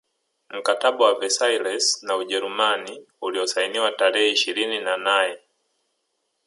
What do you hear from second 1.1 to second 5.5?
Versailles na Ujerumani uliosainiwa tarehe ishirini na nae